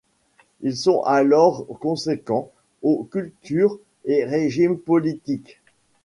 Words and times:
Ils 0.61 0.75
sont 0.75 1.03
alors 1.03 1.67
conséquents 1.79 2.51
aux 2.81 3.03
cultures 3.03 3.77
et 4.05 4.23
régimes 4.25 4.79
politiques. 4.79 5.61